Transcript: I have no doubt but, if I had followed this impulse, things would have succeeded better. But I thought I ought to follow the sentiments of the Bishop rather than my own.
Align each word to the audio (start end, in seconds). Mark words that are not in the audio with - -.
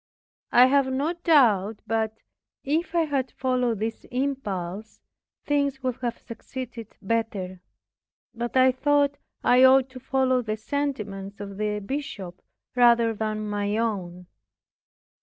I 0.51 0.65
have 0.65 0.91
no 0.91 1.13
doubt 1.13 1.83
but, 1.85 2.17
if 2.63 2.95
I 2.95 3.01
had 3.05 3.29
followed 3.33 3.77
this 3.81 4.03
impulse, 4.05 4.99
things 5.45 5.83
would 5.83 5.97
have 5.97 6.17
succeeded 6.17 6.97
better. 7.03 7.61
But 8.33 8.57
I 8.57 8.71
thought 8.71 9.19
I 9.43 9.63
ought 9.63 9.91
to 9.91 9.99
follow 9.99 10.41
the 10.41 10.57
sentiments 10.57 11.39
of 11.39 11.57
the 11.59 11.77
Bishop 11.81 12.41
rather 12.75 13.13
than 13.13 13.47
my 13.47 13.77
own. 13.77 14.25